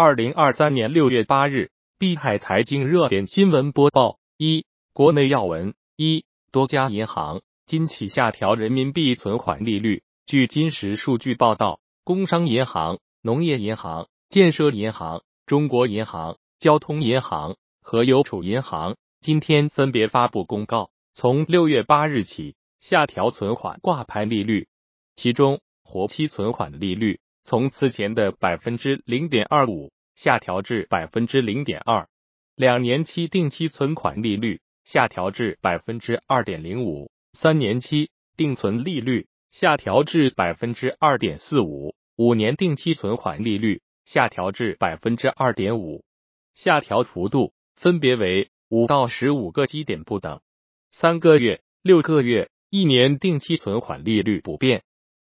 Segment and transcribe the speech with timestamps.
[0.00, 10.04] 二零二三年六月八日，碧海财经热点新闻播报：一、国内要闻：一、多家银行今起下调人民币存款利率。
[10.24, 24.68] 据金时数据报道，工商银行、农业银行、建设银行、中国银行、交通银行和邮储银行今天分别发布公告，从六月八日起下调存款挂牌利率，
[25.16, 27.18] 其中活期存款利率。
[27.48, 32.06] 从此前的百分之零点二五下调至百分之零点二，
[32.54, 46.04] 两年期定期存款利率下调至百分之二点零五，三年期定存利率下调至百分之二点四五，五年定期存款利率下调至百分之二点五，
[46.52, 50.42] 下调幅度分别为五到十五个基点不等，
[50.90, 54.82] 三个月、六个月、一年定期存款利率不变。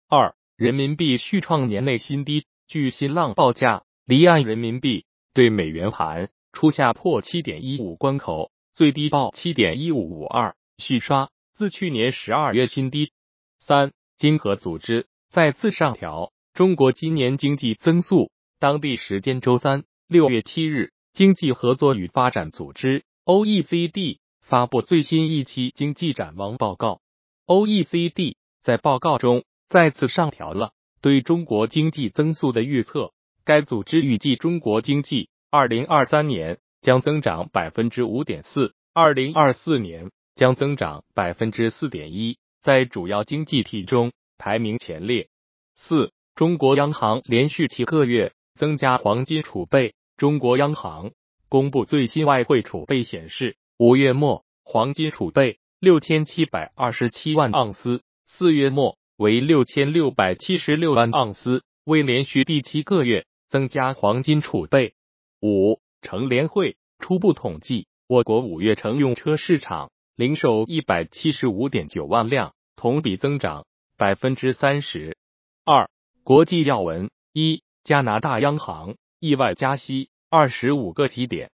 [0.09, 0.34] 二。
[0.57, 2.45] 人民币续创年内新低。
[2.65, 13.11] 据新浪报价，离岸人民币对美元盘初下破七点一五关口，最低报七点一五五二，续刷自去年十二月新低。
[13.59, 18.31] 三，金合组织再次上调中国今年经济增速。
[18.57, 27.01] 当地时间周三六月七日，经济合作与发展组织 （OECD） 发布最新一期经济展望报告。
[27.45, 29.43] OECD 在报告中。
[29.67, 30.71] 再次上调了
[31.01, 33.11] 对中国经济增速的预测。
[33.43, 45.29] 该组织预计中国经济二零二三年将增长百分之五点四，二零二四年将增长百分之四点一，在主要经济体中排名前列。
[45.75, 49.93] 四，中国央行连续七个月增加黄金储备。
[50.17, 51.11] 中国央行
[51.49, 58.97] 公布最新外汇储备显示，五月末黄金储备六千七百二十七万盎司，四月末。
[59.17, 64.93] 为六千六百七十六万盎司，为连续第七个月增加黄金储备。
[65.41, 73.65] 五，乘联会初步统计，我国五月乘用车市场零售一百七十五点九万辆，同比增长
[73.95, 75.17] 百分之三十
[75.63, 75.89] 二。
[76.25, 81.51] 国际要闻：一，加拿大央行意外加息二十五个基点。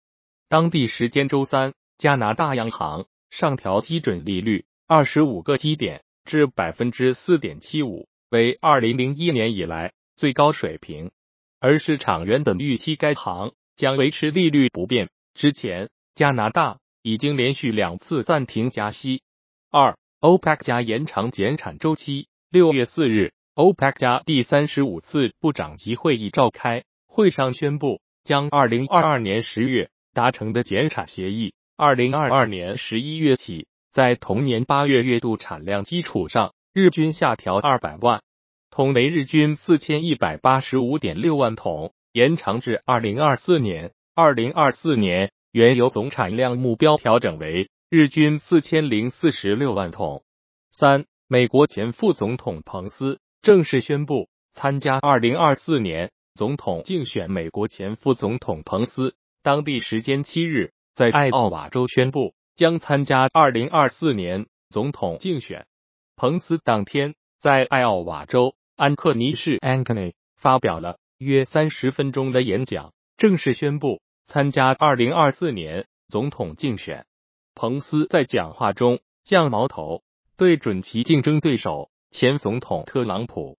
[0.49, 6.03] 当地时间周三，加拿大央行上调基准利率二十五个基点。
[6.25, 11.11] 至百分之四点七五，为二零零一年以来最高水平，
[11.59, 15.09] 而市场原本预期该行将维持利率不变。
[15.35, 19.23] 之前，加拿大已经连续两次暂停加息。
[19.71, 22.29] 二，OPEC 加延长减产周期。
[22.51, 33.67] 六月四日，OPEC 加第三十五次部长级会议召开，会上宣布将二零二二年十月达成的减产协议，二零二二年十一月起。
[33.93, 38.23] 在同年八月月度产量基础上，日均下调二百万
[38.71, 43.93] 桶，为日均四千一百八十五点六万桶，延长至二零二四年。
[44.15, 50.23] 二零二四年原油总产量目标调整为日均四千零四十六万桶。
[50.71, 57.31] 三，美国前副总统彭斯正式宣布参加二零二四年总统竞选。
[57.31, 62.35] 美国前副总统彭斯当地时间七日在爱奥瓦州宣布。
[62.61, 65.67] 将参加二零二四年总统竞选。
[66.15, 77.07] 彭斯当天在艾奥瓦州安克尼市 （Ankeny） 发表了约三十分钟的演讲，正式宣布参加二零二四年总统竞选。
[77.55, 80.03] 彭斯在讲话中将矛头，
[80.37, 83.57] 对准其竞争对手前总统特朗普。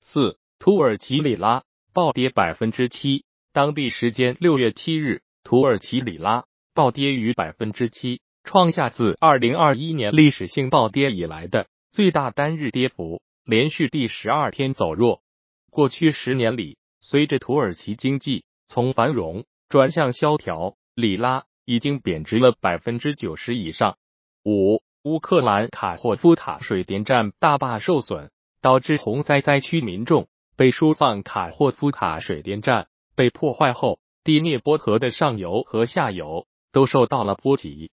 [0.00, 3.24] 四，土耳其里拉暴跌百分之七。
[3.52, 8.20] 当地时间六月七日，土耳其里拉暴跌逾百分之七。
[8.44, 15.22] 创下自二零二一年历史性暴跌以来的最大单日跌幅，连续第十二天走弱。
[15.70, 23.96] 过去十年里，随着土耳其经济从繁荣转向萧条，里拉已经贬值了百分之九十以上。
[24.44, 28.30] 五，乌克兰卡霍夫卡水电站大坝受损，
[28.60, 37.90] 导致洪灾灾区民众被疏放卡霍夫卡水电站被破坏后，第聂波河的上游和下游都受到了波及。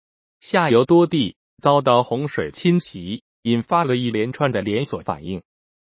[0.48, 5.42] 下游多地遭到洪水侵袭，引发了一连串的连锁反应。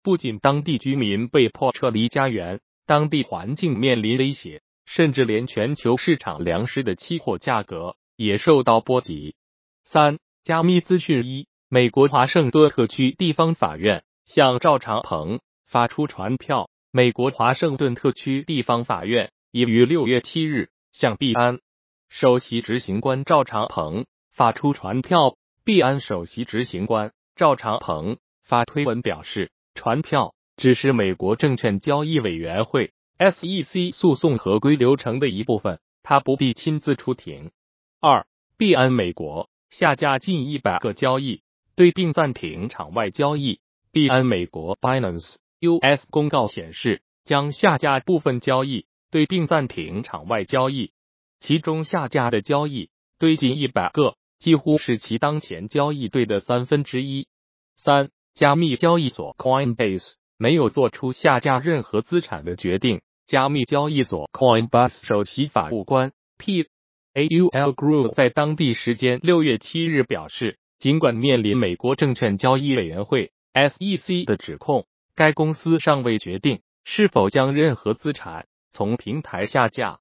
[0.01, 9.35] 不仅当地居民被迫撤离家园，当地环境面临威胁，甚至连全球市场粮食的期货价格也受到波及。
[9.83, 16.69] 三、加密资讯一，美国华盛顿特区地方法院向赵长鹏发出传票。
[16.91, 21.59] 美国华盛顿特区地方法院已于六月七日向币安
[22.07, 24.05] 首席执行官赵长鹏。
[24.35, 37.51] 发出传票，币安首席执行官赵长鹏发推文表示，传票只是美国证券交易委员会 SEC 诉讼合规流程的一部分，他不必亲自出庭。
[38.01, 38.27] 二，
[38.57, 41.41] 币安美国下架近一百个交易
[41.77, 43.61] 对，并暂停场外交易。
[43.93, 50.91] 币安美国 Binance US 公告显示，将下架部分交易对，并暂停场外交易。
[51.39, 57.27] 其中下架的交易对近一百个，几乎是其当前交易对的三分之一。
[57.75, 63.01] 三，加密交易所 Coinbase 没有做出下架任何资产的决定。
[63.25, 66.67] 加密交易所 Coinbase 首席法务官 P
[67.13, 74.85] A U L Group 在当地时间六月七日表示，尽管面临美国证券交易委员会 SEC 的指控，
[75.15, 79.99] 该公司尚未决定是否将任何资产从平台下架。